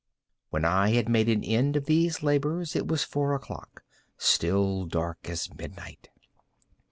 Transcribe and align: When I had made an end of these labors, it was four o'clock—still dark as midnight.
When 0.49 0.65
I 0.65 0.93
had 0.93 1.07
made 1.07 1.29
an 1.29 1.43
end 1.43 1.75
of 1.75 1.85
these 1.85 2.23
labors, 2.23 2.75
it 2.75 2.87
was 2.87 3.03
four 3.03 3.35
o'clock—still 3.35 4.85
dark 4.87 5.29
as 5.29 5.53
midnight. 5.53 6.09